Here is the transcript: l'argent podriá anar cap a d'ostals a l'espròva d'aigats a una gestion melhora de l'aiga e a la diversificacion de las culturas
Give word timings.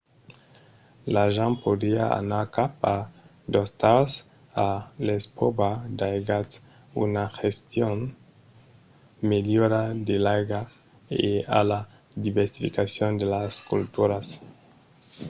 l'argent 1.13 1.53
podriá 1.63 2.05
anar 2.21 2.43
cap 2.57 2.73
a 2.95 2.97
d'ostals 3.53 4.11
a 4.67 4.69
l'espròva 5.07 5.69
d'aigats 5.99 6.53
a 6.59 6.61
una 7.03 7.23
gestion 7.39 7.97
melhora 9.31 9.83
de 10.07 10.15
l'aiga 10.25 10.61
e 11.29 11.31
a 11.59 11.61
la 11.71 11.81
diversificacion 12.25 13.11
de 13.21 13.25
las 13.35 13.53
culturas 13.71 14.25